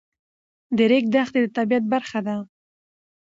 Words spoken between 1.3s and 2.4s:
د طبیعت برخه ده.